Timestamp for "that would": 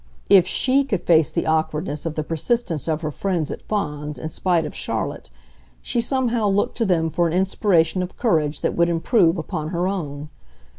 8.61-8.89